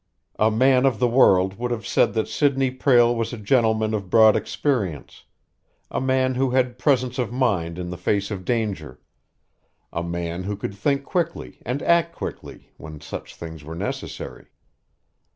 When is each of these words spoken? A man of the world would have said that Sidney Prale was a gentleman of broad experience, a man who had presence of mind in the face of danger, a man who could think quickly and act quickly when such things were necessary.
A 0.39 0.49
man 0.49 0.87
of 0.87 0.97
the 0.97 1.07
world 1.07 1.59
would 1.59 1.69
have 1.69 1.85
said 1.85 2.15
that 2.15 2.27
Sidney 2.27 2.71
Prale 2.71 3.15
was 3.15 3.33
a 3.33 3.37
gentleman 3.37 3.93
of 3.93 4.09
broad 4.09 4.35
experience, 4.35 5.25
a 5.91 6.01
man 6.01 6.33
who 6.33 6.49
had 6.49 6.79
presence 6.79 7.19
of 7.19 7.31
mind 7.31 7.77
in 7.77 7.91
the 7.91 7.99
face 7.99 8.31
of 8.31 8.43
danger, 8.43 8.99
a 9.93 10.01
man 10.01 10.41
who 10.45 10.55
could 10.57 10.73
think 10.73 11.03
quickly 11.03 11.61
and 11.67 11.83
act 11.83 12.15
quickly 12.15 12.71
when 12.77 12.99
such 12.99 13.35
things 13.35 13.63
were 13.63 13.75
necessary. 13.75 14.47